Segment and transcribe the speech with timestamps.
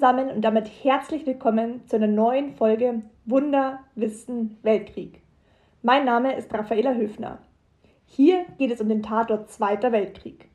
[0.00, 5.20] Zusammen und damit herzlich willkommen zu einer neuen Folge Wunder, Wissen, Weltkrieg.
[5.82, 7.36] Mein Name ist Raffaela Höfner.
[8.06, 10.48] Hier geht es um den Tatort Zweiter Weltkrieg.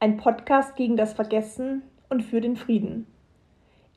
[0.00, 3.06] Ein Podcast gegen das Vergessen und für den Frieden.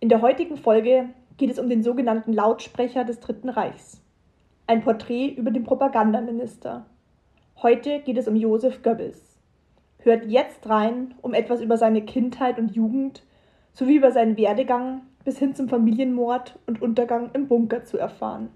[0.01, 4.03] In der heutigen Folge geht es um den sogenannten Lautsprecher des Dritten Reichs.
[4.67, 6.85] Ein Porträt über den Propagandaminister.
[7.63, 9.39] Heute geht es um Josef Goebbels.
[9.97, 13.23] Hört jetzt rein, um etwas über seine Kindheit und Jugend
[13.73, 18.49] sowie über seinen Werdegang bis hin zum Familienmord und Untergang im Bunker zu erfahren.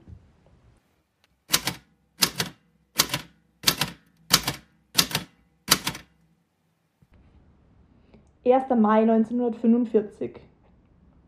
[8.48, 8.70] 1.
[8.78, 10.39] Mai 1945.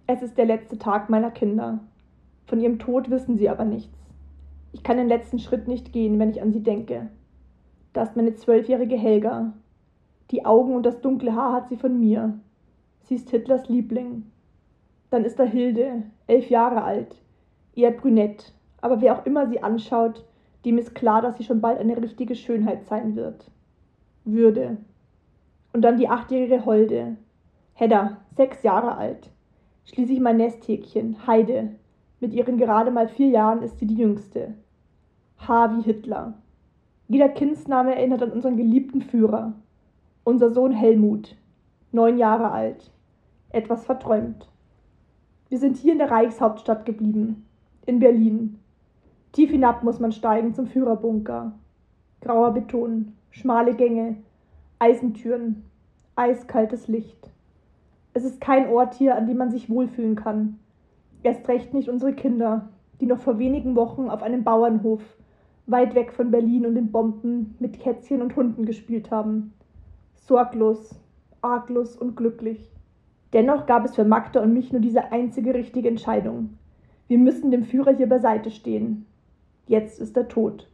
[0.05, 1.79] Es ist der letzte Tag meiner Kinder.
[2.45, 3.97] Von ihrem Tod wissen sie aber nichts.
[4.71, 7.09] Ich kann den letzten Schritt nicht gehen, wenn ich an sie denke.
[7.93, 9.53] Da ist meine zwölfjährige Helga.
[10.29, 12.39] Die Augen und das dunkle Haar hat sie von mir.
[13.07, 14.23] Sie ist Hitlers Liebling.
[15.09, 17.15] Dann ist da Hilde, elf Jahre alt,
[17.73, 20.25] eher brünett, aber wer auch immer sie anschaut,
[20.65, 23.49] dem ist klar, dass sie schon bald eine richtige Schönheit sein wird.
[24.25, 24.75] Würde.
[25.71, 27.15] Und dann die achtjährige Holde.
[27.75, 29.29] Hedda, sechs Jahre alt.
[29.85, 31.75] Schließlich mein Nesthäkchen, Heide.
[32.19, 34.53] Mit ihren gerade mal vier Jahren ist sie die jüngste.
[35.37, 36.33] H wie Hitler.
[37.07, 39.53] Jeder Kindsname erinnert an unseren geliebten Führer.
[40.25, 41.37] Unser Sohn Helmut,
[41.93, 42.91] neun Jahre alt.
[43.57, 44.47] Etwas verträumt.
[45.49, 47.47] Wir sind hier in der Reichshauptstadt geblieben.
[47.87, 48.59] In Berlin.
[49.31, 51.53] Tief hinab muss man steigen zum Führerbunker.
[52.21, 54.17] Grauer Beton, schmale Gänge,
[54.77, 55.63] Eisentüren,
[56.15, 57.31] eiskaltes Licht.
[58.13, 60.59] Es ist kein Ort hier, an dem man sich wohlfühlen kann.
[61.23, 62.69] Erst recht nicht unsere Kinder,
[63.01, 65.01] die noch vor wenigen Wochen auf einem Bauernhof,
[65.65, 69.53] weit weg von Berlin und den Bomben, mit Kätzchen und Hunden gespielt haben.
[70.13, 70.93] Sorglos,
[71.41, 72.76] arglos und glücklich.
[73.33, 76.57] Dennoch gab es für Magda und mich nur diese einzige richtige Entscheidung.
[77.07, 79.05] Wir müssen dem Führer hier beiseite stehen.
[79.65, 80.69] Jetzt ist er tot.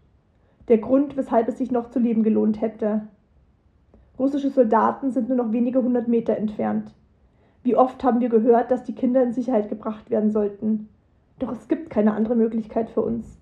[0.68, 3.08] Der Grund, weshalb es sich noch zu leben gelohnt hätte.
[4.18, 6.94] Russische Soldaten sind nur noch wenige hundert Meter entfernt.
[7.64, 10.90] Wie oft haben wir gehört, dass die Kinder in Sicherheit gebracht werden sollten.
[11.40, 13.40] Doch es gibt keine andere Möglichkeit für uns.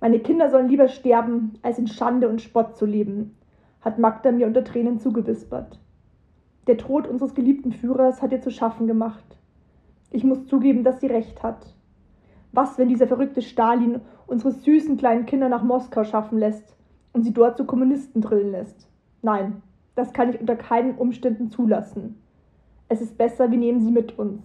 [0.00, 3.36] Meine Kinder sollen lieber sterben, als in Schande und Spott zu leben,
[3.80, 5.78] hat Magda mir unter Tränen zugewispert.
[6.68, 9.24] Der Tod unseres geliebten Führers hat ihr zu schaffen gemacht.
[10.10, 11.74] Ich muss zugeben, dass sie recht hat.
[12.52, 16.76] Was, wenn dieser verrückte Stalin unsere süßen kleinen Kinder nach Moskau schaffen lässt
[17.14, 18.86] und sie dort zu Kommunisten drillen lässt?
[19.22, 19.62] Nein,
[19.94, 22.20] das kann ich unter keinen Umständen zulassen.
[22.90, 24.42] Es ist besser, wir nehmen sie mit uns.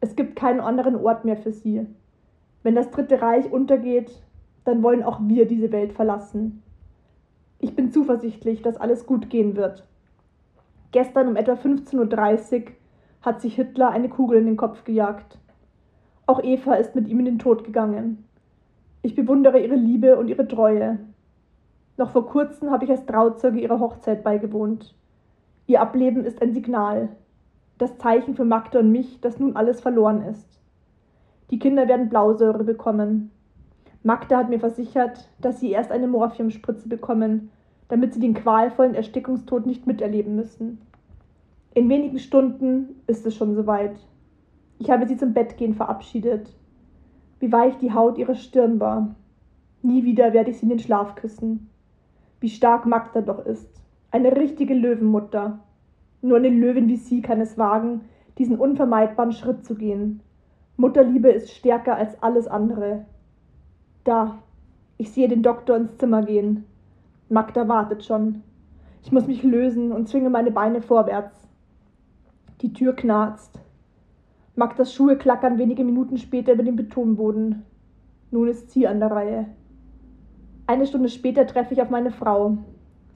[0.00, 1.86] Es gibt keinen anderen Ort mehr für sie.
[2.62, 4.10] Wenn das Dritte Reich untergeht,
[4.64, 6.62] dann wollen auch wir diese Welt verlassen.
[7.58, 9.84] Ich bin zuversichtlich, dass alles gut gehen wird.
[10.94, 12.72] Gestern um etwa 15.30 Uhr
[13.20, 15.40] hat sich Hitler eine Kugel in den Kopf gejagt.
[16.24, 18.28] Auch Eva ist mit ihm in den Tod gegangen.
[19.02, 21.00] Ich bewundere ihre Liebe und ihre Treue.
[21.96, 24.94] Noch vor kurzem habe ich als Trauzeuge ihrer Hochzeit beigewohnt.
[25.66, 27.08] Ihr Ableben ist ein Signal,
[27.76, 30.60] das Zeichen für Magda und mich, dass nun alles verloren ist.
[31.50, 33.32] Die Kinder werden Blausäure bekommen.
[34.04, 37.50] Magda hat mir versichert, dass sie erst eine Morphiumspritze bekommen,
[37.88, 40.78] damit sie den qualvollen Erstickungstod nicht miterleben müssen.
[41.74, 43.96] In wenigen Stunden ist es schon soweit.
[44.78, 46.54] Ich habe sie zum Bettgehen verabschiedet.
[47.40, 49.14] Wie weich die Haut ihrer Stirn war.
[49.82, 51.68] Nie wieder werde ich sie in den Schlaf küssen.
[52.40, 53.68] Wie stark Magda doch ist.
[54.10, 55.58] Eine richtige Löwenmutter.
[56.22, 58.02] Nur eine Löwin wie sie kann es wagen,
[58.38, 60.20] diesen unvermeidbaren Schritt zu gehen.
[60.76, 63.04] Mutterliebe ist stärker als alles andere.
[64.04, 64.38] Da,
[64.96, 66.64] ich sehe den Doktor ins Zimmer gehen.
[67.34, 68.44] Magda wartet schon.
[69.02, 71.48] Ich muss mich lösen und zwinge meine Beine vorwärts.
[72.60, 73.58] Die Tür knarzt.
[74.54, 77.64] Magdas Schuhe klackern wenige Minuten später über den Betonboden.
[78.30, 79.46] Nun ist sie an der Reihe.
[80.68, 82.58] Eine Stunde später treffe ich auf meine Frau.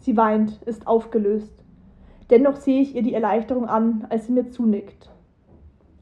[0.01, 1.55] Sie weint, ist aufgelöst.
[2.29, 5.13] Dennoch sehe ich ihr die Erleichterung an, als sie mir zunickt.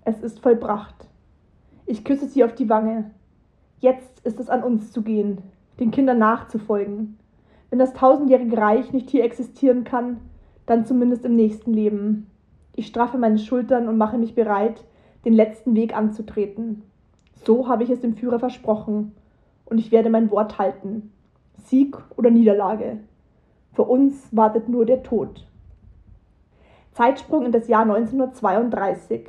[0.07, 1.07] Es ist vollbracht.
[1.85, 3.11] Ich küsse sie auf die Wange.
[3.81, 5.43] Jetzt ist es an uns zu gehen,
[5.79, 7.19] den Kindern nachzufolgen.
[7.71, 10.19] Wenn das tausendjährige Reich nicht hier existieren kann,
[10.67, 12.31] dann zumindest im nächsten Leben.
[12.75, 14.85] Ich straffe meine Schultern und mache mich bereit,
[15.25, 16.83] den letzten Weg anzutreten.
[17.45, 19.13] So habe ich es dem Führer versprochen,
[19.67, 21.13] und ich werde mein Wort halten.
[21.65, 22.99] Sieg oder Niederlage.
[23.73, 25.47] Für uns wartet nur der Tod.
[26.93, 29.29] Zeitsprung in das Jahr 1932.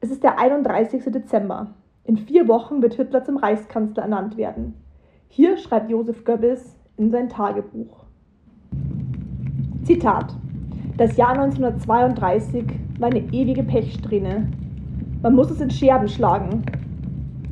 [0.00, 1.04] Es ist der 31.
[1.04, 1.74] Dezember.
[2.04, 4.74] In vier Wochen wird Hitler zum Reichskanzler ernannt werden.
[5.28, 8.04] Hier schreibt Josef Goebbels in sein Tagebuch.
[9.84, 10.34] Zitat.
[10.96, 12.64] Das Jahr 1932
[12.98, 14.48] war eine ewige Pechsträhne.
[15.22, 16.64] Man muss es in Scherben schlagen.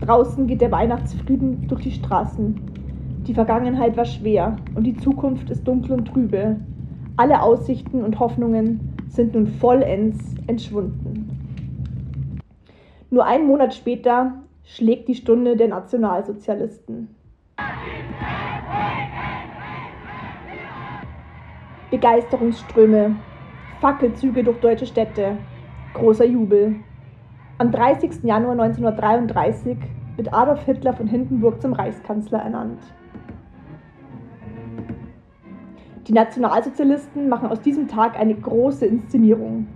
[0.01, 2.61] Draußen geht der Weihnachtsfrieden durch die Straßen.
[3.27, 6.57] Die Vergangenheit war schwer und die Zukunft ist dunkel und trübe.
[7.17, 11.31] Alle Aussichten und Hoffnungen sind nun vollends entschwunden.
[13.11, 14.35] Nur einen Monat später
[14.65, 17.09] schlägt die Stunde der Nationalsozialisten.
[21.91, 23.17] Begeisterungsströme,
[23.81, 25.39] Fackelzüge durch deutsche Städte,
[25.95, 26.77] großer Jubel.
[27.59, 28.25] Am 30.
[28.25, 29.79] Januar 1933
[30.17, 32.81] wird Adolf Hitler von Hindenburg zum Reichskanzler ernannt.
[36.09, 39.67] Die Nationalsozialisten machen aus diesem Tag eine große Inszenierung.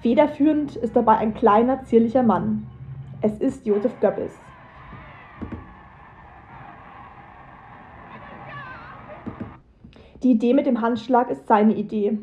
[0.00, 2.66] Federführend ist dabei ein kleiner, zierlicher Mann.
[3.20, 4.38] Es ist Josef Goebbels.
[10.22, 12.18] Die Idee mit dem Handschlag ist seine Idee.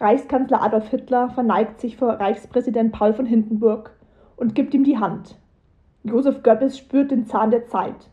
[0.00, 3.90] Reichskanzler Adolf Hitler verneigt sich vor Reichspräsident Paul von Hindenburg
[4.36, 5.36] und gibt ihm die Hand.
[6.02, 8.08] Josef Goebbels spürt den Zahn der Zeit.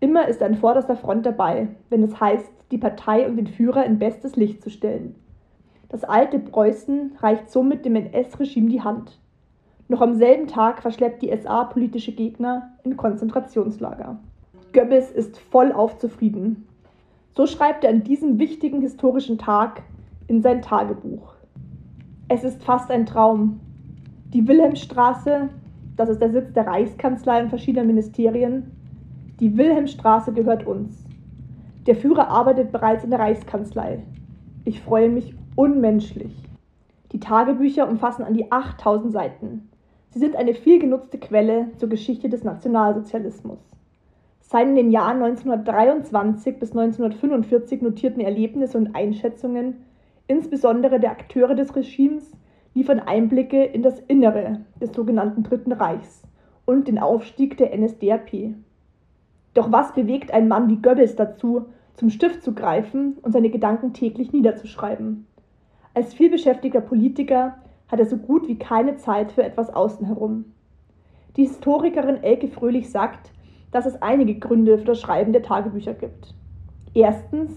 [0.00, 3.84] Immer ist er an vorderster Front dabei, wenn es heißt, die Partei und den Führer
[3.84, 5.14] in bestes Licht zu stellen.
[5.88, 9.18] Das alte Preußen reicht somit dem NS-Regime die Hand.
[9.88, 14.18] Noch am selben Tag verschleppt die SA politische Gegner in Konzentrationslager.
[14.72, 16.67] Goebbels ist vollauf zufrieden.
[17.38, 19.84] So schreibt er an diesem wichtigen historischen Tag
[20.26, 21.36] in sein Tagebuch.
[22.26, 23.60] Es ist fast ein Traum.
[24.34, 25.48] Die Wilhelmstraße,
[25.94, 28.72] das ist der Sitz der Reichskanzlei und verschiedener Ministerien,
[29.38, 31.04] die Wilhelmstraße gehört uns.
[31.86, 34.02] Der Führer arbeitet bereits in der Reichskanzlei.
[34.64, 36.34] Ich freue mich unmenschlich.
[37.12, 39.68] Die Tagebücher umfassen an die 8000 Seiten.
[40.10, 43.60] Sie sind eine viel genutzte Quelle zur Geschichte des Nationalsozialismus.
[44.52, 49.84] In den Jahren 1923 bis 1945 notierten Erlebnisse und Einschätzungen,
[50.26, 52.32] insbesondere der Akteure des Regimes,
[52.74, 56.22] liefern Einblicke in das Innere des sogenannten Dritten Reichs
[56.64, 58.54] und den Aufstieg der NSDAP.
[59.54, 63.92] Doch was bewegt einen Mann wie Goebbels dazu, zum Stift zu greifen und seine Gedanken
[63.92, 65.26] täglich niederzuschreiben.
[65.94, 67.58] Als vielbeschäftigter Politiker
[67.88, 70.46] hat er so gut wie keine Zeit für etwas außen herum.
[71.36, 73.30] Die Historikerin Elke Fröhlich sagt,
[73.70, 76.34] dass es einige Gründe für das Schreiben der Tagebücher gibt.
[76.94, 77.52] Erstens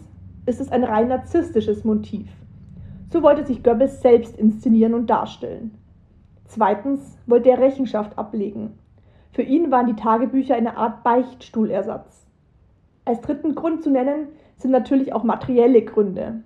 [0.45, 2.27] ist es ein rein narzisstisches Motiv.
[3.09, 5.77] So wollte sich Goebbels selbst inszenieren und darstellen.
[6.45, 8.77] Zweitens wollte er Rechenschaft ablegen.
[9.31, 12.25] Für ihn waren die Tagebücher eine Art Beichtstuhlersatz.
[13.05, 16.43] Als dritten Grund zu nennen sind natürlich auch materielle Gründe.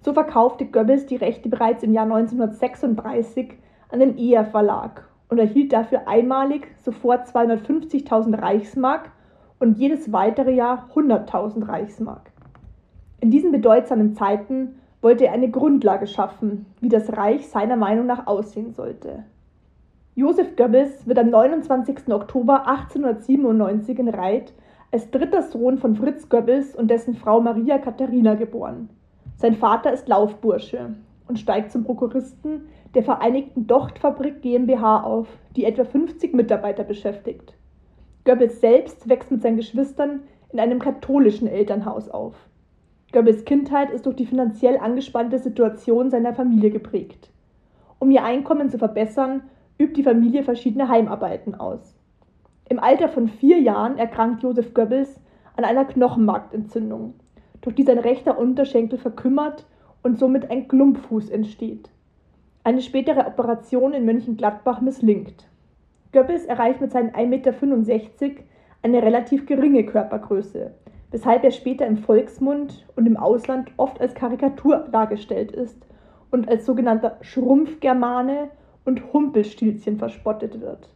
[0.00, 3.54] So verkaufte Goebbels die Rechte bereits im Jahr 1936
[3.88, 9.10] an den ER Verlag und erhielt dafür einmalig sofort 250.000 Reichsmark
[9.58, 12.30] und jedes weitere Jahr 100.000 Reichsmark.
[13.18, 18.28] In diesen bedeutsamen Zeiten wollte er eine Grundlage schaffen, wie das Reich seiner Meinung nach
[18.28, 19.24] aussehen sollte.
[20.14, 22.12] Josef Goebbels wird am 29.
[22.12, 24.52] Oktober 1897 in Reit
[24.92, 28.88] als dritter Sohn von Fritz Goebbels und dessen Frau Maria Katharina geboren.
[29.34, 30.94] Sein Vater ist Laufbursche
[31.26, 37.54] und steigt zum Prokuristen der Vereinigten Dochtfabrik GmbH auf, die etwa 50 Mitarbeiter beschäftigt.
[38.24, 40.20] Goebbels selbst wächst mit seinen Geschwistern
[40.50, 42.34] in einem katholischen Elternhaus auf.
[43.12, 47.30] Goebbels Kindheit ist durch die finanziell angespannte Situation seiner Familie geprägt.
[47.98, 49.42] Um ihr Einkommen zu verbessern,
[49.78, 51.94] übt die Familie verschiedene Heimarbeiten aus.
[52.68, 55.20] Im Alter von vier Jahren erkrankt Josef Goebbels
[55.56, 57.14] an einer Knochenmarkentzündung,
[57.60, 59.66] durch die sein rechter Unterschenkel verkümmert
[60.02, 61.90] und somit ein Klumpfuß entsteht.
[62.66, 65.46] Eine spätere Operation in Mönchengladbach misslingt.
[66.12, 68.42] Goebbels erreicht mit seinen 1,65 Meter
[68.80, 70.72] eine relativ geringe Körpergröße,
[71.10, 75.86] weshalb er später im Volksmund und im Ausland oft als Karikatur dargestellt ist
[76.30, 78.48] und als sogenannter Schrumpfgermane
[78.86, 80.88] und Humpelstilzchen verspottet wird.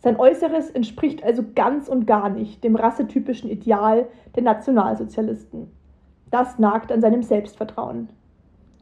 [0.00, 5.70] Sein Äußeres entspricht also ganz und gar nicht dem rassetypischen Ideal der Nationalsozialisten.
[6.30, 8.10] Das nagt an seinem Selbstvertrauen.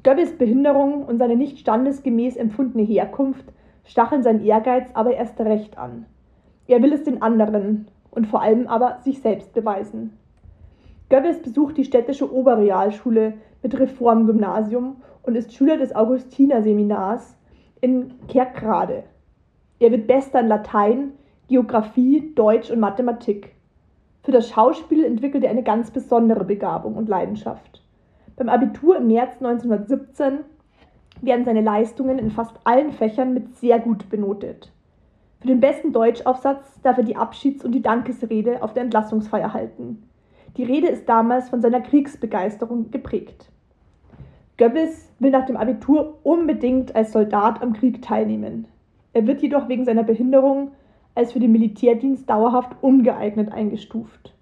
[0.04, 3.46] Goebbels Behinderung und seine nicht standesgemäß empfundene Herkunft
[3.84, 6.04] stacheln seinen Ehrgeiz aber erst recht an.
[6.66, 10.18] Er will es den anderen und vor allem aber sich selbst beweisen.
[11.08, 13.32] Goebbels besucht die städtische Oberrealschule
[13.62, 17.38] mit Reformgymnasium und ist Schüler des Augustinerseminars
[17.80, 19.04] in Kerkrade.
[19.78, 21.12] Er wird Bester in Latein,
[21.48, 23.54] Geographie, Deutsch und Mathematik.
[24.22, 27.83] Für das Schauspiel entwickelt er eine ganz besondere Begabung und Leidenschaft.
[28.36, 30.40] Beim Abitur im März 1917
[31.22, 34.72] werden seine Leistungen in fast allen Fächern mit sehr gut benotet.
[35.40, 40.02] Für den besten Deutschaufsatz darf er die Abschieds- und die Dankesrede auf der Entlassungsfeier halten.
[40.56, 43.50] Die Rede ist damals von seiner Kriegsbegeisterung geprägt.
[44.56, 48.66] Goebbels will nach dem Abitur unbedingt als Soldat am Krieg teilnehmen.
[49.12, 50.72] Er wird jedoch wegen seiner Behinderung
[51.14, 54.32] als für den Militärdienst dauerhaft ungeeignet eingestuft.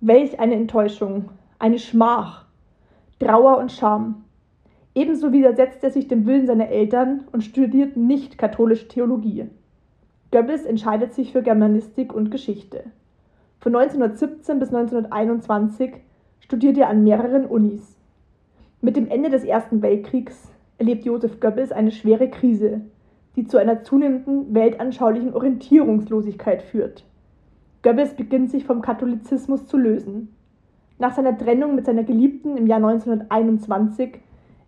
[0.00, 2.41] Welch eine Enttäuschung, eine Schmach,
[3.22, 4.24] Trauer und Scham.
[4.96, 9.46] Ebenso widersetzt er sich dem Willen seiner Eltern und studiert nicht katholische Theologie.
[10.32, 12.82] Goebbels entscheidet sich für Germanistik und Geschichte.
[13.60, 15.92] Von 1917 bis 1921
[16.40, 17.96] studiert er an mehreren Unis.
[18.80, 22.80] Mit dem Ende des Ersten Weltkriegs erlebt Josef Goebbels eine schwere Krise,
[23.36, 27.04] die zu einer zunehmenden weltanschaulichen Orientierungslosigkeit führt.
[27.82, 30.34] Goebbels beginnt sich vom Katholizismus zu lösen.
[31.02, 34.20] Nach seiner Trennung mit seiner Geliebten im Jahr 1921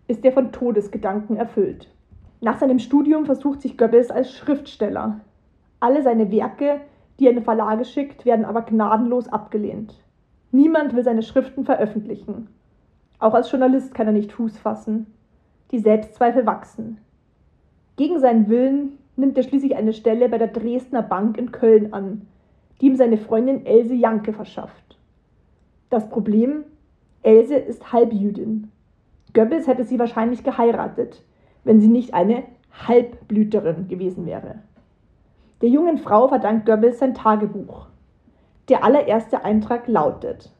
[0.09, 1.87] ist er von Todesgedanken erfüllt.
[2.41, 5.21] Nach seinem Studium versucht sich Goebbels als Schriftsteller.
[5.79, 6.81] Alle seine Werke,
[7.17, 9.93] die er in Verlage schickt, werden aber gnadenlos abgelehnt.
[10.51, 12.49] Niemand will seine Schriften veröffentlichen.
[13.19, 15.07] Auch als Journalist kann er nicht Fuß fassen.
[15.71, 16.97] Die Selbstzweifel wachsen.
[17.95, 22.27] Gegen seinen Willen nimmt er schließlich eine Stelle bei der Dresdner Bank in Köln an,
[22.81, 24.94] die ihm seine Freundin Else Janke verschafft.
[25.89, 26.63] Das Problem,
[27.21, 28.71] Else ist Halbjüdin.
[29.33, 31.23] Goebbels hätte sie wahrscheinlich geheiratet,
[31.63, 32.43] wenn sie nicht eine
[32.87, 34.55] Halbblüterin gewesen wäre.
[35.61, 37.87] Der jungen Frau verdankt Goebbels sein Tagebuch.
[38.69, 40.51] Der allererste Eintrag lautet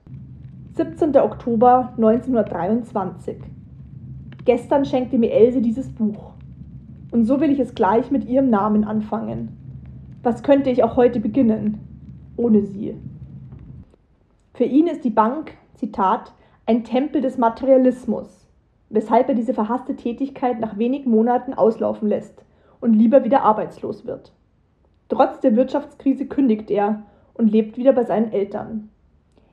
[0.73, 1.15] 17.
[1.17, 3.37] Oktober 1923.
[4.45, 6.33] Gestern schenkte mir Else dieses Buch.
[7.11, 9.57] Und so will ich es gleich mit ihrem Namen anfangen.
[10.21, 11.79] Was könnte ich auch heute beginnen,
[12.35, 12.95] ohne sie?
[14.55, 16.31] Für ihn ist die Bank, Zitat,
[16.65, 18.47] ein Tempel des Materialismus,
[18.89, 22.45] weshalb er diese verhasste Tätigkeit nach wenigen Monaten auslaufen lässt
[22.79, 24.31] und lieber wieder arbeitslos wird.
[25.09, 28.89] Trotz der Wirtschaftskrise kündigt er und lebt wieder bei seinen Eltern.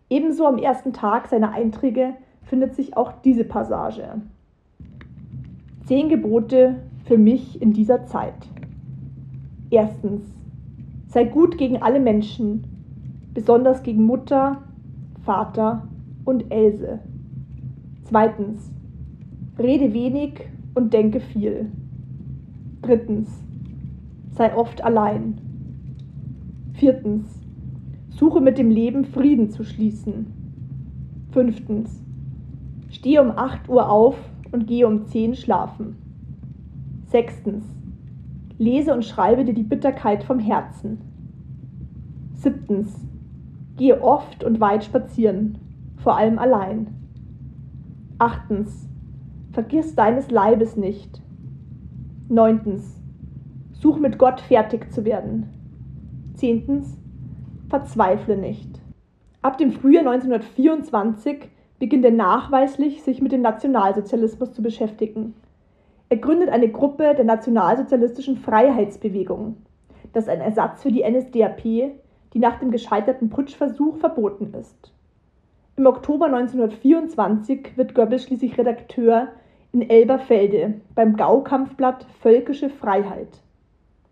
[0.09, 4.23] Ebenso am ersten Tag seiner Einträge findet sich auch diese Passage.
[5.87, 8.47] Zehn Gebote für mich in dieser Zeit.
[9.68, 10.23] Erstens,
[11.09, 12.62] sei gut gegen alle Menschen,
[13.35, 14.62] besonders gegen Mutter,
[15.23, 15.88] Vater
[16.25, 17.00] und Else.
[18.05, 18.73] Zweitens,
[19.59, 21.71] rede wenig und denke viel.
[22.83, 23.31] Drittens,
[24.33, 25.38] sei oft allein.
[26.73, 27.29] Viertens,
[28.11, 30.26] suche mit dem Leben Frieden zu schließen.
[31.31, 32.02] Fünftens,
[32.91, 34.17] stehe um 8 Uhr auf
[34.50, 35.97] und gehe um 10 schlafen.
[37.07, 37.64] Sechstens,
[38.59, 40.99] lese und schreibe dir die Bitterkeit vom Herzen.
[42.35, 43.07] Siebtens,
[43.82, 45.58] gehe oft und weit spazieren,
[45.96, 46.86] vor allem allein.
[48.16, 48.88] Achtens,
[49.50, 51.20] vergiss deines Leibes nicht.
[52.28, 53.02] Neuntens,
[53.72, 55.48] such mit Gott fertig zu werden.
[56.34, 56.96] Zehntens,
[57.70, 58.80] verzweifle nicht.
[59.42, 61.48] Ab dem Frühjahr 1924
[61.80, 65.34] beginnt er nachweislich, sich mit dem Nationalsozialismus zu beschäftigen.
[66.08, 69.56] Er gründet eine Gruppe der nationalsozialistischen Freiheitsbewegung.
[70.12, 72.01] Das ein Ersatz für die NSDAP,
[72.32, 74.92] die nach dem gescheiterten Putschversuch verboten ist.
[75.76, 79.28] Im Oktober 1924 wird Goebbels schließlich Redakteur
[79.72, 83.42] in Elberfelde beim Gaukampfblatt Völkische Freiheit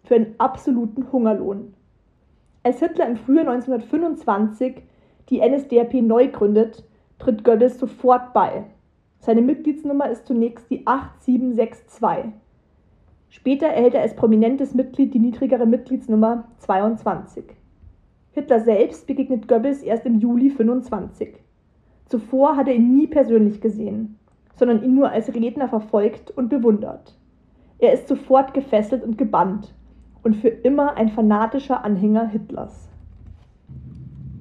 [0.04, 1.74] für einen absoluten Hungerlohn.
[2.62, 4.82] Als Hitler im Frühjahr 1925
[5.28, 6.84] die NSDAP neu gründet,
[7.18, 8.64] tritt Goebbels sofort bei
[9.20, 12.32] seine Mitgliedsnummer ist zunächst die 8762.
[13.28, 17.44] Später erhält er als prominentes Mitglied die niedrigere Mitgliedsnummer 22.
[18.32, 21.34] Hitler selbst begegnet Goebbels erst im Juli 25.
[22.06, 24.18] Zuvor hat er ihn nie persönlich gesehen,
[24.56, 27.16] sondern ihn nur als Redner verfolgt und bewundert.
[27.78, 29.75] Er ist sofort gefesselt und gebannt
[30.22, 32.88] und für immer ein fanatischer Anhänger Hitlers.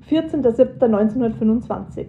[0.09, 2.07] 14.07.1925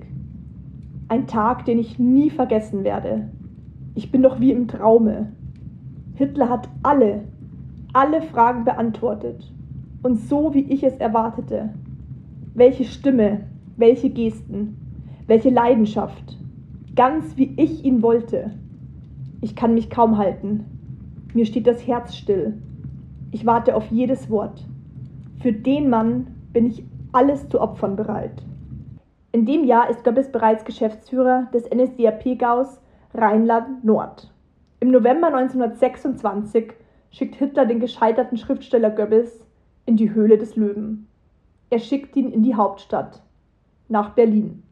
[1.10, 3.28] ein Tag, den ich nie vergessen werde.
[3.96, 5.32] Ich bin doch wie im Traume.
[6.14, 7.25] Hitler hat alle,
[7.92, 9.52] alle Fragen beantwortet.
[10.02, 11.75] Und so, wie ich es erwartete.
[12.54, 13.42] Welche Stimme,
[13.76, 14.76] welche Gesten,
[15.26, 16.38] welche Leidenschaft.
[16.97, 18.52] Ganz wie ich ihn wollte.
[19.42, 20.64] Ich kann mich kaum halten.
[21.35, 22.54] Mir steht das Herz still.
[23.30, 24.66] Ich warte auf jedes Wort.
[25.40, 28.42] Für den Mann bin ich alles zu opfern bereit.
[29.33, 32.80] In dem Jahr ist Goebbels bereits Geschäftsführer des NSDAP-Gaus
[33.14, 34.33] Rheinland Nord.
[34.80, 36.73] Im November 1926
[37.11, 39.45] schickt Hitler den gescheiterten Schriftsteller Goebbels
[39.87, 41.06] in die Höhle des Löwen.
[41.70, 43.22] Er schickt ihn in die Hauptstadt,
[43.88, 44.62] nach Berlin.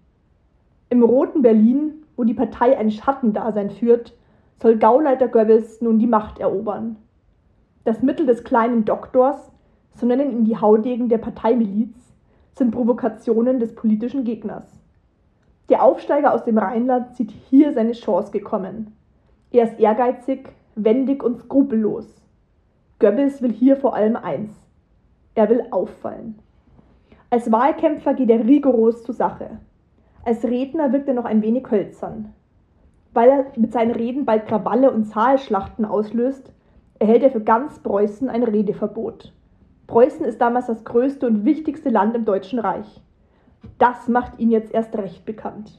[0.91, 4.17] Im roten Berlin, wo die Partei ein Schattendasein führt,
[4.61, 6.97] soll Gauleiter Goebbels nun die Macht erobern.
[7.85, 9.51] Das Mittel des kleinen Doktors,
[9.95, 11.95] so nennen ihn die Haudegen der Parteimiliz,
[12.55, 14.67] sind Provokationen des politischen Gegners.
[15.69, 18.97] Der Aufsteiger aus dem Rheinland sieht hier seine Chance gekommen.
[19.51, 22.07] Er ist ehrgeizig, wendig und skrupellos.
[22.99, 24.51] Goebbels will hier vor allem eins.
[25.39, 26.37] Er will auffallen.
[27.31, 29.61] Als Wahlkämpfer geht er rigoros zur Sache.
[30.25, 32.35] Als Redner wirkt er noch ein wenig hölzern.
[33.13, 36.51] Weil er mit seinen Reden bald Krawalle und Zahlschlachten auslöst,
[36.99, 39.33] erhält er für ganz Preußen ein Redeverbot.
[39.87, 43.01] Preußen ist damals das größte und wichtigste Land im Deutschen Reich.
[43.79, 45.79] Das macht ihn jetzt erst recht bekannt.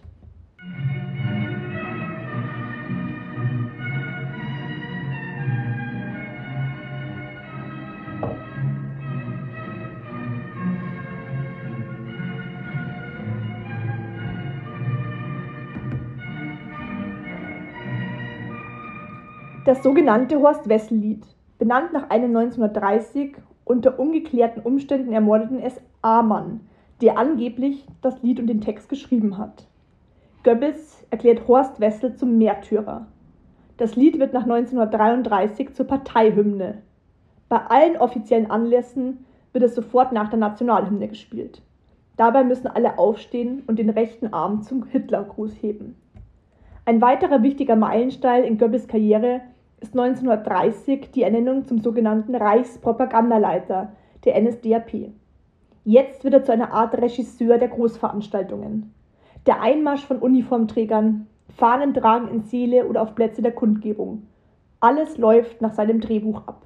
[19.69, 21.27] Das sogenannte Horst-Wessel-Lied,
[21.59, 23.35] benannt nach einem 1930
[23.65, 26.61] unter ungeklärten Umständen ermordeten SA-Mann,
[27.01, 29.67] der angeblich das Lied und den Text geschrieben hat.
[30.43, 33.05] Goebbels erklärt Horst Wessel zum Märtyrer.
[33.77, 36.81] Das Lied wird nach 1933 zur Parteihymne.
[37.47, 39.23] Bei allen offiziellen Anlässen
[39.53, 41.61] wird es sofort nach der Nationalhymne gespielt.
[42.17, 45.95] Dabei müssen alle aufstehen und den rechten Arm zum Hitlergruß heben.
[46.85, 49.41] Ein weiterer wichtiger Meilenstein in Goebbels Karriere
[49.81, 53.93] ist 1930 die Ernennung zum sogenannten Reichspropagandaleiter
[54.25, 55.11] der NSDAP.
[55.85, 58.93] Jetzt wird er zu einer Art Regisseur der Großveranstaltungen.
[59.45, 64.27] Der Einmarsch von Uniformträgern, Fahnen tragen in Seele oder auf Plätze der Kundgebung.
[64.79, 66.65] Alles läuft nach seinem Drehbuch ab.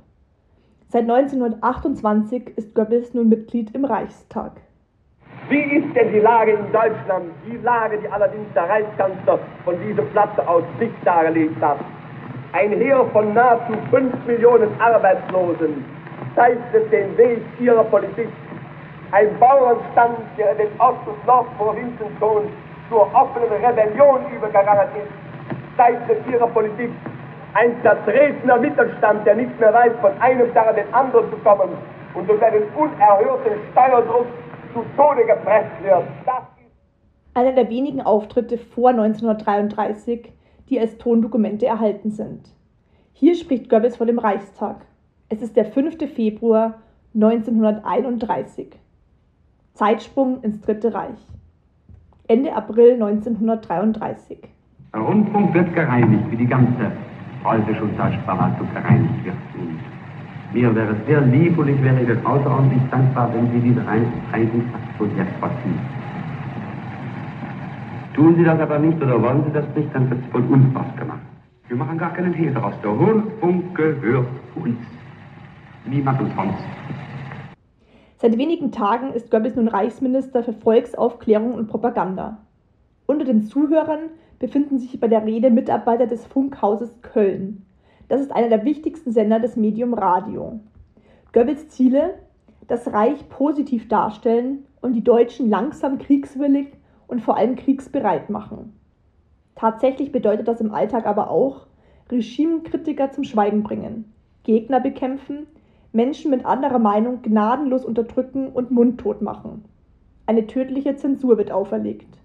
[0.89, 4.61] Seit 1928 ist Goebbels nun Mitglied im Reichstag.
[5.49, 7.31] Wie ist denn die Lage in Deutschland?
[7.47, 11.79] Die Lage, die allerdings der Reichskanzler von diesem Platz aus nicht dargelegt hat.
[12.53, 15.83] Ein Heer von nahezu 5 Millionen Arbeitslosen
[16.35, 18.29] zeichnet den Weg ihrer Politik.
[19.11, 22.43] Ein Bauernstand, der in den Ost- und Nordprovinzen schon
[22.89, 26.91] zur offenen Rebellion übergegangen ist, zeichnet ihre Politik.
[27.55, 31.69] Ein zertretener Mittelstand, der nicht mehr weiß, von einem Tag an den anderen zu kommen
[32.13, 34.27] und durch einen unerhörten Steuerdruck
[34.75, 36.03] zu Tode gepresst wird.
[36.23, 40.31] Das ist Einer der wenigen Auftritte vor 1933
[40.73, 42.51] die als Tondokumente erhalten sind.
[43.13, 44.77] Hier spricht Goebbels vor dem Reichstag.
[45.29, 45.97] Es ist der 5.
[46.11, 46.79] Februar
[47.13, 48.69] 1931.
[49.75, 51.27] Zeitsprung ins Dritte Reich.
[52.27, 54.39] Ende April 1933.
[54.95, 56.91] Der Rundfunk wird gereinigt, wie die ganze
[57.43, 59.35] preußische und deutsche Verwaltung gereinigt wird.
[60.53, 65.17] Mir wäre es sehr lieb und ich wäre Ihnen außerordentlich dankbar, wenn Sie diese Reinigungsaktion
[65.17, 66.02] jetzt fortziehen.
[68.13, 70.75] Tun Sie das aber nicht oder wollen Sie das nicht, dann wird es von uns
[70.75, 71.21] ausgemacht.
[71.67, 72.75] Wir machen gar keinen Hehl daraus.
[72.83, 74.77] Der Rundfunk gehört uns.
[75.87, 76.63] Niemand und sonst.
[78.17, 82.37] Seit wenigen Tagen ist Goebbels nun Reichsminister für Volksaufklärung und Propaganda.
[83.07, 87.65] Unter den Zuhörern befinden sich bei der Rede Mitarbeiter des Funkhauses Köln.
[88.09, 90.59] Das ist einer der wichtigsten Sender des Medium Radio.
[91.33, 92.13] Goebbels Ziele:
[92.67, 96.67] das Reich positiv darstellen und die Deutschen langsam kriegswillig
[97.07, 98.73] und vor allem kriegsbereit machen.
[99.55, 101.67] Tatsächlich bedeutet das im Alltag aber auch
[102.11, 104.13] Regimekritiker zum Schweigen bringen,
[104.43, 105.47] Gegner bekämpfen,
[105.91, 109.65] Menschen mit anderer Meinung gnadenlos unterdrücken und mundtot machen.
[110.25, 112.17] Eine tödliche Zensur wird auferlegt.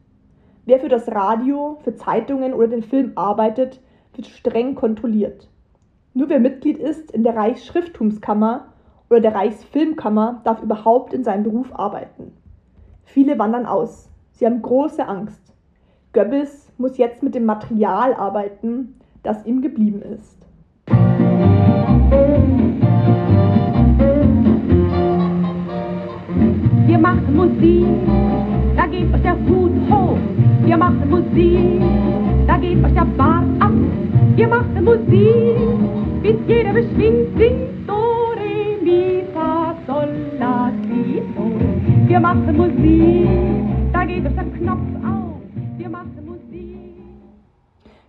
[0.65, 3.81] Wer für das Radio, für Zeitungen oder den Film arbeitet,
[4.15, 5.49] wird streng kontrolliert.
[6.15, 8.69] Nur wer Mitglied ist in der Reichsschrifttumskammer
[9.11, 12.33] oder der Reichsfilmkammer, darf überhaupt in seinem Beruf arbeiten.
[13.05, 14.08] Viele wandern aus.
[14.39, 15.53] Sie haben große Angst.
[16.13, 20.39] Goebbels muss jetzt mit dem Material arbeiten, das ihm geblieben ist.
[26.87, 27.87] Wir machen Musik,
[28.77, 30.19] da geht euch der Hut hoch.
[30.63, 31.83] Wir machen Musik,
[32.47, 33.73] da geht euch der Bart ab.
[34.37, 41.51] Wir machen Musik, bis jeder beschwingt singt Do, Re, Mi, Fa, Sol, La, Si, Do.
[42.07, 43.68] Wir machen Musik,
[44.09, 45.37] geht euch der Knopf auf.
[45.77, 46.79] Wir machen Musik.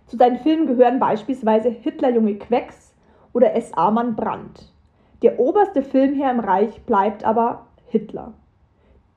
[0.06, 2.94] Zu seinen Filmen gehören beispielsweise Hitlerjunge Quecks
[3.34, 4.72] oder SA-Mann Brandt.
[5.20, 8.32] Der oberste Filmherr im Reich bleibt aber Hitler.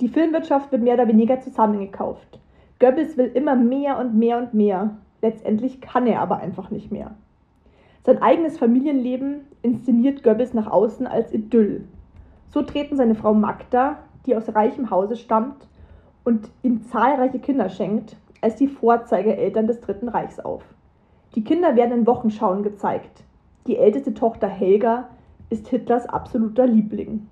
[0.01, 2.41] Die Filmwirtschaft wird mehr oder weniger zusammengekauft.
[2.79, 4.97] Goebbels will immer mehr und mehr und mehr.
[5.21, 7.11] Letztendlich kann er aber einfach nicht mehr.
[8.05, 11.85] Sein eigenes Familienleben inszeniert Goebbels nach außen als Idyll.
[12.49, 15.65] So treten seine Frau Magda, die aus reichem Hause stammt
[16.23, 20.63] und ihm zahlreiche Kinder schenkt, als die Vorzeigeeltern des Dritten Reichs auf.
[21.35, 23.23] Die Kinder werden in Wochenschauen gezeigt.
[23.67, 25.07] Die älteste Tochter Helga
[25.49, 27.27] ist Hitlers absoluter Liebling.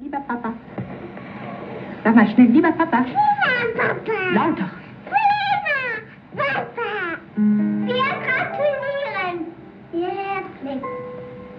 [0.00, 0.52] Lieber Papa.
[2.04, 2.98] Sag mal schnell, lieber Papa.
[2.98, 4.12] Lieber Papa.
[4.34, 4.70] Lauter.
[6.32, 7.18] Lieber Papa.
[7.36, 9.46] Wir gratulieren
[9.92, 10.82] dir herzlich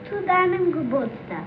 [0.10, 1.44] zu deinem Geburtstag.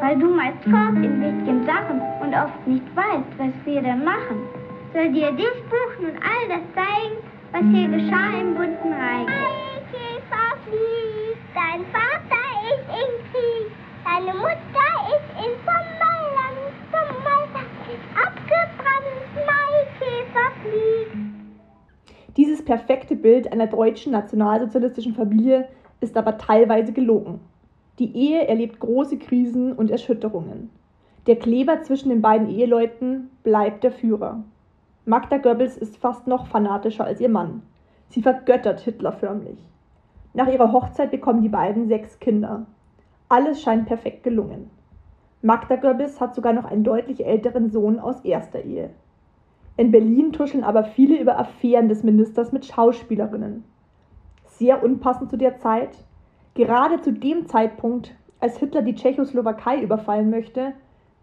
[0.00, 4.38] Weil du meist fort in wichtigen Sachen und oft nicht weißt, was wir denn machen,
[4.96, 7.16] soll dir dies Buch nun all das zeigen,
[7.52, 9.26] was hier geschah im bunten Reich.
[9.92, 13.68] Käfer fliegt, dein Vater ist im Krieg,
[14.06, 17.52] deine Mutter ist in Sommerland, Sommerland
[17.92, 21.16] ist abgebrannt, Maikäfer fliegt.
[22.38, 25.68] Dieses perfekte Bild einer deutschen nationalsozialistischen Familie
[26.00, 27.40] ist aber teilweise gelogen.
[27.98, 30.70] Die Ehe erlebt große Krisen und Erschütterungen.
[31.26, 34.42] Der Kleber zwischen den beiden Eheleuten bleibt der Führer.
[35.06, 37.62] Magda Goebbels ist fast noch fanatischer als ihr Mann.
[38.08, 39.58] Sie vergöttert Hitler förmlich.
[40.34, 42.66] Nach ihrer Hochzeit bekommen die beiden sechs Kinder.
[43.28, 44.68] Alles scheint perfekt gelungen.
[45.42, 48.90] Magda Goebbels hat sogar noch einen deutlich älteren Sohn aus erster Ehe.
[49.76, 53.64] In Berlin tuscheln aber viele über Affären des Ministers mit Schauspielerinnen.
[54.44, 55.96] Sehr unpassend zu der Zeit,
[56.56, 60.72] Gerade zu dem Zeitpunkt, als Hitler die Tschechoslowakei überfallen möchte,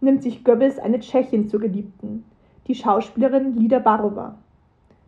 [0.00, 2.24] nimmt sich Goebbels eine Tschechin zur Geliebten,
[2.66, 4.36] die Schauspielerin Lida Barova.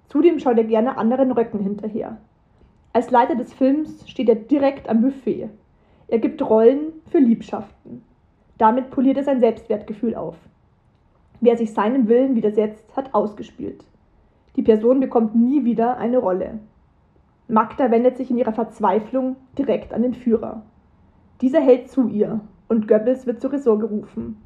[0.08, 2.18] Zudem schaut er gerne anderen Röcken hinterher.
[2.92, 5.50] Als Leiter des Films steht er direkt am Buffet.
[6.08, 8.02] Er gibt Rollen für Liebschaften.
[8.58, 10.36] Damit poliert er sein Selbstwertgefühl auf.
[11.40, 13.84] Wer sich seinem Willen widersetzt, hat ausgespielt.
[14.56, 16.58] Die Person bekommt nie wieder eine Rolle.
[17.48, 20.62] Magda wendet sich in ihrer Verzweiflung direkt an den Führer.
[21.42, 24.42] Dieser hält zu ihr und Goebbels wird zur Ressort gerufen.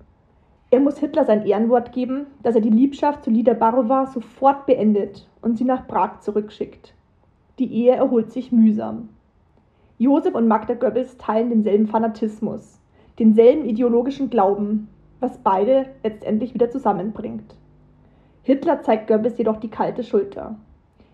[0.72, 5.28] Er muss Hitler sein Ehrenwort geben, dass er die Liebschaft zu Lida Barova sofort beendet
[5.42, 6.94] und sie nach Prag zurückschickt.
[7.59, 9.09] Die Ehe erholt sich mühsam.
[9.98, 12.80] Josef und Magda Goebbels teilen denselben Fanatismus,
[13.18, 17.56] denselben ideologischen Glauben, was beide letztendlich wieder zusammenbringt.
[18.42, 20.56] Hitler zeigt Goebbels jedoch die kalte Schulter.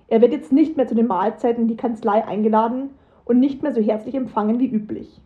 [0.09, 2.91] Er wird jetzt nicht mehr zu den Mahlzeiten in die Kanzlei eingeladen
[3.25, 5.21] und nicht mehr so herzlich empfangen wie üblich.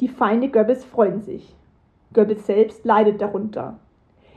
[0.00, 1.54] Die Feinde Goebbels freuen sich.
[2.12, 3.78] Goebbels selbst leidet darunter.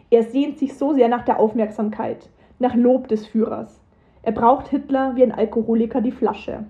[0.09, 3.81] Er sehnt sich so sehr nach der Aufmerksamkeit, nach Lob des Führers.
[4.21, 6.65] Er braucht Hitler wie ein Alkoholiker die Flasche.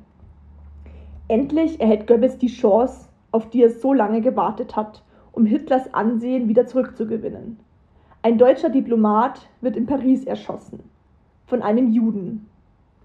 [1.28, 6.48] Endlich erhält Goebbels die Chance, auf die er so lange gewartet hat, um Hitlers Ansehen
[6.48, 7.60] wieder zurückzugewinnen.
[8.22, 10.80] Ein deutscher Diplomat wird in Paris erschossen.
[11.46, 12.50] Von einem Juden.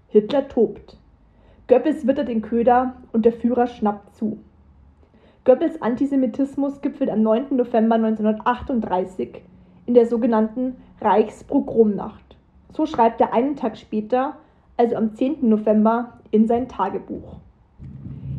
[0.07, 0.97] Hitler tobt.
[1.67, 4.39] Goebbels wittert den Köder und der Führer schnappt zu.
[5.43, 7.55] Goebbels Antisemitismus gipfelt am 9.
[7.55, 9.41] November 1938
[9.87, 12.37] in der sogenannten Reichspogromnacht.
[12.73, 14.35] So schreibt er einen Tag später,
[14.77, 15.49] also am 10.
[15.49, 17.37] November, in sein Tagebuch.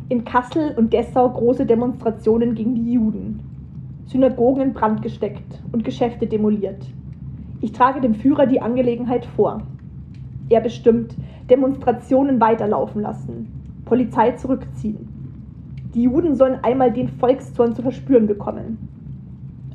[0.07, 3.41] In Kassel und Dessau große Demonstrationen gegen die Juden.
[4.05, 6.85] Synagogen in Brand gesteckt und Geschäfte demoliert.
[7.59, 9.61] Ich trage dem Führer die Angelegenheit vor.
[10.47, 11.17] Er bestimmt,
[11.49, 15.12] Demonstrationen weiterlaufen lassen, Polizei zurückziehen.
[15.93, 18.89] Die Juden sollen einmal den Volkszorn zu verspüren bekommen.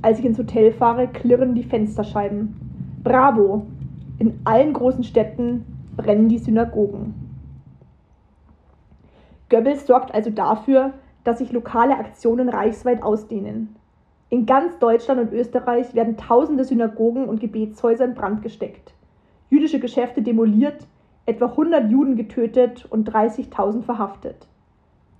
[0.02, 3.00] Als ich ins Hotel fahre, klirren die Fensterscheiben.
[3.04, 3.66] Bravo!
[4.18, 5.64] In allen großen Städten
[5.96, 7.14] brennen die Synagogen.
[9.48, 13.76] Goebbels sorgt also dafür, dass sich lokale Aktionen reichsweit ausdehnen.
[14.28, 18.92] In ganz Deutschland und Österreich werden tausende Synagogen und Gebetshäuser in Brand gesteckt,
[19.50, 20.86] jüdische Geschäfte demoliert,
[21.26, 24.48] etwa 100 Juden getötet und 30.000 verhaftet.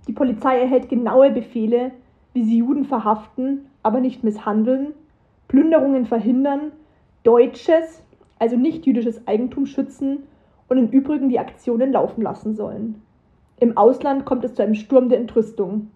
[0.07, 1.91] Die Polizei erhält genaue Befehle,
[2.33, 4.93] wie sie Juden verhaften, aber nicht misshandeln,
[5.47, 6.71] Plünderungen verhindern,
[7.23, 8.03] deutsches,
[8.37, 10.23] also nicht jüdisches Eigentum schützen
[10.67, 13.01] und im Übrigen die Aktionen laufen lassen sollen.
[13.59, 15.91] Im Ausland kommt es zu einem Sturm der Entrüstung.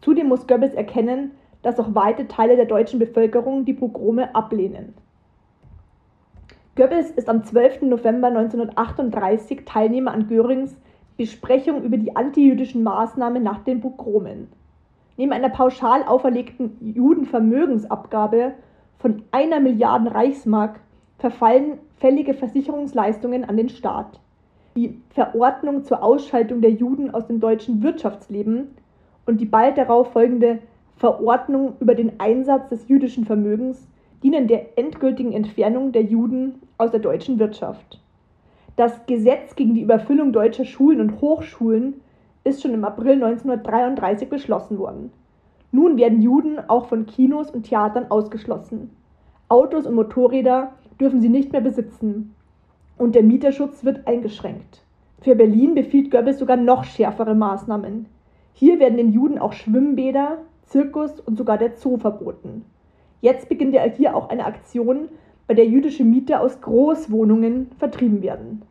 [0.00, 1.32] Zudem muss Goebbels erkennen,
[1.62, 4.94] dass auch weite Teile der deutschen Bevölkerung die Pogrome ablehnen.
[6.74, 7.82] Goebbels ist am 12.
[7.82, 10.76] November 1938 Teilnehmer an Görings
[11.16, 14.48] Besprechung über die antijüdischen Maßnahmen nach den Pogromen.
[15.16, 18.52] Neben einer pauschal auferlegten Judenvermögensabgabe
[18.98, 20.80] von einer Milliarde Reichsmark
[21.18, 24.20] verfallen fällige Versicherungsleistungen an den Staat.
[24.76, 28.68] Die Verordnung zur Ausschaltung der Juden aus dem deutschen Wirtschaftsleben
[29.24, 30.58] und die bald darauf folgende
[30.96, 33.88] Verordnung über den Einsatz des jüdischen Vermögens
[34.22, 38.00] dienen der endgültigen Entfernung der Juden aus der deutschen Wirtschaft.
[38.76, 42.02] Das Gesetz gegen die Überfüllung deutscher Schulen und Hochschulen
[42.44, 45.10] ist schon im April 1933 beschlossen worden.
[45.72, 48.90] Nun werden Juden auch von Kinos und Theatern ausgeschlossen.
[49.48, 52.34] Autos und Motorräder dürfen sie nicht mehr besitzen.
[52.98, 54.82] Und der Mieterschutz wird eingeschränkt.
[55.22, 58.06] Für Berlin befiehlt Goebbels sogar noch schärfere Maßnahmen.
[58.52, 62.64] Hier werden den Juden auch Schwimmbäder, Zirkus und sogar der Zoo verboten.
[63.20, 65.08] Jetzt beginnt ja hier auch eine Aktion,
[65.46, 68.62] bei der jüdische Mieter aus Großwohnungen vertrieben werden.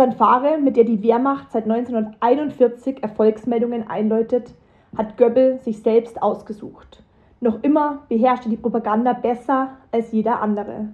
[0.00, 4.54] Fanfare, mit der die Wehrmacht seit 1941 Erfolgsmeldungen einläutet,
[4.96, 7.02] hat Goebbels sich selbst ausgesucht.
[7.40, 10.88] Noch immer beherrschte die Propaganda besser als jeder andere.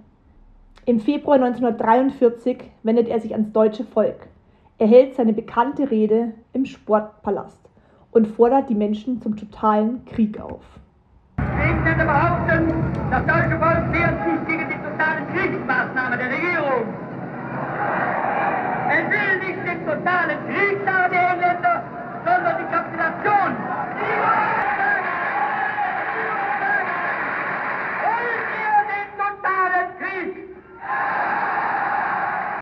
[0.83, 4.27] Im Februar 1943 wendet er sich ans deutsche Volk.
[4.77, 7.61] Er hält seine bekannte Rede im Sportpalast
[8.11, 10.65] und fordert die Menschen zum totalen Krieg auf.
[11.37, 12.73] Gegnende behaupten,
[13.09, 17.07] das deutsche Volk wehrt sich gegen die totale Kriegsmaßnahme der Regierung.
[18.89, 21.83] Es will nicht den totalen Krieg der Engländer,
[22.23, 23.57] sondern die Kapitulation.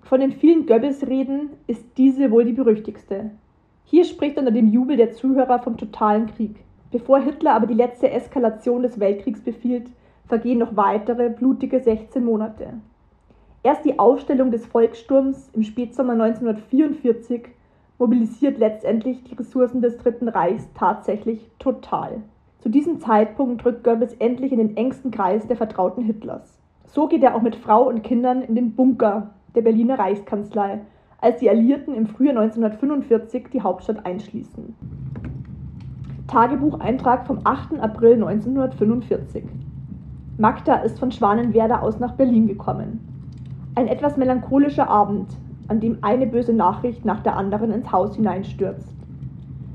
[0.04, 3.32] Von den vielen Goebbels-Reden ist diese wohl die berüchtigste.
[3.86, 6.56] Hier spricht unter dem Jubel der Zuhörer vom totalen Krieg.
[6.92, 9.88] Bevor Hitler aber die letzte Eskalation des Weltkriegs befiehlt,
[10.28, 12.74] vergehen noch weitere blutige 16 Monate.
[13.66, 17.48] Erst die Aufstellung des Volkssturms im Spätsommer 1944
[17.98, 22.22] mobilisiert letztendlich die Ressourcen des Dritten Reichs tatsächlich total.
[22.60, 26.60] Zu diesem Zeitpunkt drückt Goebbels endlich in den engsten Kreis der Vertrauten Hitlers.
[26.86, 30.82] So geht er auch mit Frau und Kindern in den Bunker der Berliner Reichskanzlei,
[31.20, 34.76] als die Alliierten im Frühjahr 1945 die Hauptstadt einschließen.
[36.28, 37.80] Tagebucheintrag vom 8.
[37.80, 39.44] April 1945.
[40.38, 43.15] Magda ist von Schwanenwerder aus nach Berlin gekommen.
[43.76, 45.28] Ein etwas melancholischer Abend,
[45.68, 48.96] an dem eine böse Nachricht nach der anderen ins Haus hineinstürzt.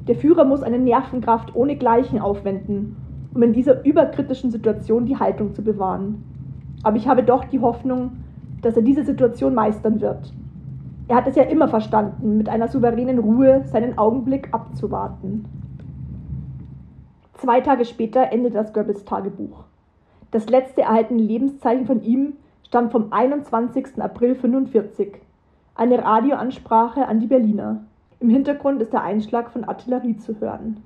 [0.09, 2.97] Der Führer muss eine Nervenkraft ohnegleichen aufwenden,
[3.35, 6.25] um in dieser überkritischen Situation die Haltung zu bewahren.
[6.83, 8.13] Aber ich habe doch die Hoffnung,
[8.63, 10.33] dass er diese Situation meistern wird.
[11.09, 15.45] Er hat es ja immer verstanden, mit einer souveränen Ruhe seinen Augenblick abzuwarten.
[17.35, 19.65] Zwei Tage später endet das Goebbels Tagebuch.
[20.31, 22.35] Das letzte erhaltene Lebenszeichen von ihm
[22.71, 24.01] stammt vom 21.
[24.01, 25.15] April 1945.
[25.75, 27.81] Eine Radioansprache an die Berliner.
[28.21, 30.77] Im Hintergrund ist der Einschlag von Artillerie zu hören.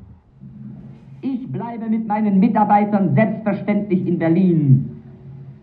[1.20, 5.02] Ich bleibe mit meinen Mitarbeitern selbstverständlich in Berlin.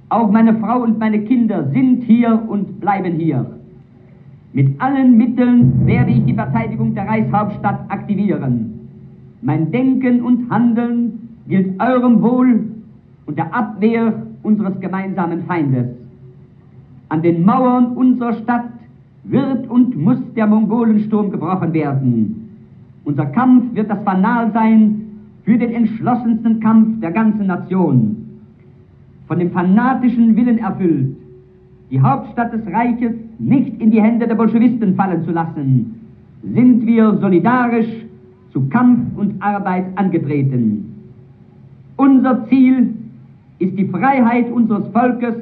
[0.10, 3.44] Auch meine Frau und meine Kinder sind hier und bleiben hier.
[4.54, 8.90] Mit allen Mitteln werde ich die Verteidigung der Reichshauptstadt aktivieren.
[9.42, 12.70] Mein Denken und Handeln gilt eurem Wohl
[13.26, 16.01] und der Abwehr unseres gemeinsamen Feindes.
[17.12, 18.70] An den Mauern unserer Stadt
[19.26, 22.50] wird und muss der Mongolensturm gebrochen werden.
[23.04, 25.02] Unser Kampf wird das Fanal sein
[25.44, 28.16] für den entschlossensten Kampf der ganzen Nation.
[29.28, 31.18] Von dem fanatischen Willen erfüllt,
[31.90, 35.94] die Hauptstadt des Reiches nicht in die Hände der Bolschewisten fallen zu lassen,
[36.44, 37.92] sind wir solidarisch
[38.54, 40.96] zu Kampf und Arbeit angetreten.
[41.98, 42.94] Unser Ziel
[43.60, 45.36] ist die Freiheit unseres Volkes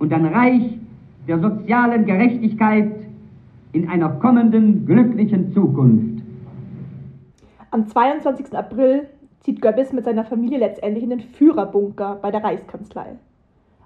[0.00, 0.79] und ein Reich
[1.30, 2.90] der sozialen Gerechtigkeit
[3.70, 6.24] in einer kommenden glücklichen Zukunft.
[7.70, 8.52] Am 22.
[8.52, 9.06] April
[9.38, 13.16] zieht Goebbels mit seiner Familie letztendlich in den Führerbunker bei der Reichskanzlei.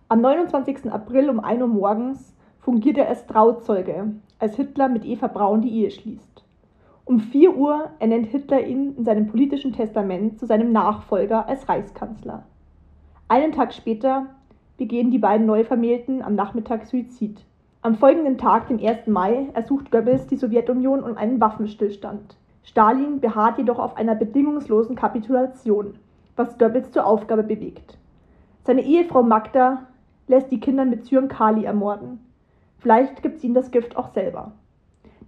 [0.08, 0.90] Am 29.
[0.90, 5.82] April um 1 Uhr morgens fungiert er als Trauzeuge, als Hitler mit Eva Braun die
[5.82, 6.42] Ehe schließt.
[7.04, 12.44] Um 4 Uhr ernennt Hitler ihn in seinem politischen Testament zu seinem Nachfolger als Reichskanzler.
[13.28, 14.28] Einen Tag später
[14.76, 17.44] begehen die beiden Neuvermählten am Nachmittag Suizid.
[17.82, 19.06] Am folgenden Tag, dem 1.
[19.06, 22.36] Mai, ersucht Goebbels die Sowjetunion um einen Waffenstillstand.
[22.62, 25.94] Stalin beharrt jedoch auf einer bedingungslosen Kapitulation,
[26.36, 27.98] was Goebbels zur Aufgabe bewegt.
[28.64, 29.86] Seine Ehefrau Magda
[30.26, 32.20] lässt die Kinder mit Zyankali ermorden.
[32.78, 34.52] Vielleicht gibt sie ihnen das Gift auch selber.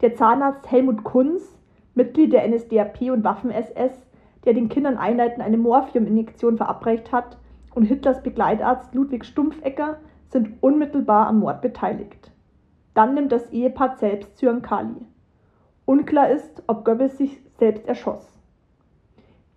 [0.01, 1.57] Der Zahnarzt Helmut Kunz
[1.97, 4.07] Mitglied der NSDAP und Waffen-SS,
[4.45, 7.39] der den Kindern einleitend eine Morphiuminjektion verabreicht hat,
[7.77, 9.99] und Hitlers Begleitarzt Ludwig Stumpfecker
[10.31, 12.33] sind unmittelbar am Mord beteiligt.
[12.95, 15.07] Dann nimmt das Ehepaar selbst Zyankali.
[15.85, 18.27] Unklar ist, ob Goebbels sich selbst erschoss.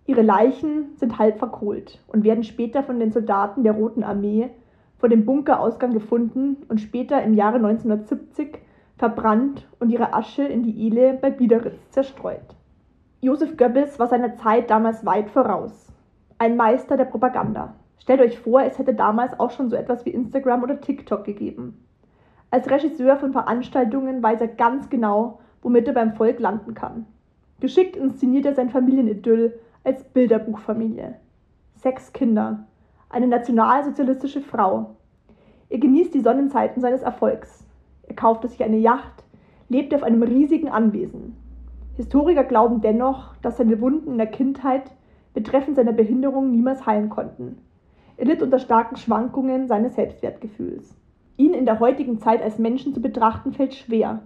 [0.05, 4.49] Ihre Leichen sind halb verkohlt und werden später von den Soldaten der Roten Armee
[4.97, 8.59] vor dem Bunkerausgang gefunden und später im Jahre 1970
[8.97, 12.55] verbrannt und ihre Asche in die Ile bei Biederitz zerstreut.
[13.21, 15.87] Josef Goebbels war seiner Zeit damals weit voraus.
[16.37, 17.75] Ein Meister der Propaganda.
[17.99, 21.85] Stellt euch vor, es hätte damals auch schon so etwas wie Instagram oder TikTok gegeben.
[22.51, 27.05] Als Regisseur von Veranstaltungen weiß er ganz genau, womit er beim Volk landen kann.
[27.59, 31.15] Geschickt inszeniert er sein Familienidyll als Bilderbuchfamilie.
[31.75, 32.65] Sechs Kinder,
[33.09, 34.95] eine nationalsozialistische Frau.
[35.69, 37.65] Er genießt die Sonnenzeiten seines Erfolgs.
[38.07, 39.23] Er kaufte sich eine Yacht,
[39.67, 41.35] lebte auf einem riesigen Anwesen.
[41.95, 44.83] Historiker glauben dennoch, dass seine Wunden in der Kindheit
[45.33, 47.57] betreffend seiner Behinderung niemals heilen konnten.
[48.19, 50.93] Er litt unter starken Schwankungen seines Selbstwertgefühls.
[51.37, 54.23] Ihn in der heutigen Zeit als Menschen zu betrachten fällt schwer.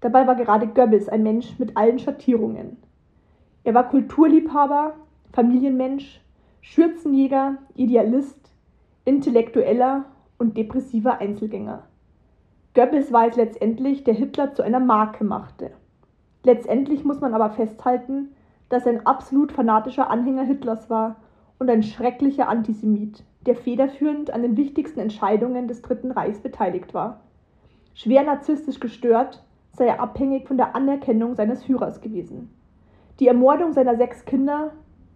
[0.00, 2.78] Dabei war gerade Goebbels ein Mensch mit allen Schattierungen.
[3.62, 4.94] Er war Kulturliebhaber,
[5.34, 6.22] Familienmensch,
[6.62, 8.50] Schürzenjäger, Idealist,
[9.04, 10.06] Intellektueller
[10.38, 11.82] und depressiver Einzelgänger.
[12.74, 15.72] Goebbels war es letztendlich, der Hitler zu einer Marke machte.
[16.44, 18.30] Letztendlich muss man aber festhalten,
[18.70, 21.16] dass er ein absolut fanatischer Anhänger Hitlers war
[21.58, 27.20] und ein schrecklicher Antisemit, der federführend an den wichtigsten Entscheidungen des Dritten Reichs beteiligt war.
[27.94, 29.44] Schwer narzisstisch gestört
[29.76, 32.50] sei er abhängig von der Anerkennung seines Führers gewesen.
[33.20, 34.72] Die Ermordung seiner sechs Kinder,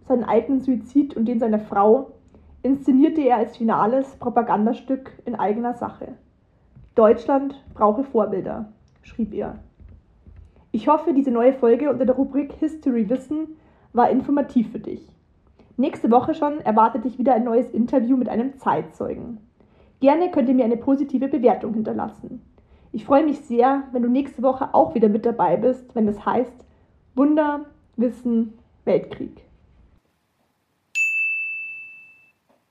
[0.07, 2.11] seinen eigenen Suizid und den seiner Frau
[2.61, 6.13] inszenierte er als finales Propagandastück in eigener Sache.
[6.95, 9.59] Deutschland brauche Vorbilder, schrieb er.
[10.71, 13.57] Ich hoffe, diese neue Folge unter der Rubrik History Wissen
[13.93, 15.07] war informativ für dich.
[15.79, 19.37] Nächste Woche schon erwartet dich wieder ein neues Interview mit einem Zeitzeugen.
[20.01, 22.41] Gerne könnt ihr mir eine positive Bewertung hinterlassen.
[22.91, 26.25] Ich freue mich sehr, wenn du nächste Woche auch wieder mit dabei bist, wenn es
[26.25, 26.65] heißt
[27.15, 27.61] Wunder,
[27.95, 29.45] Wissen, Weltkrieg.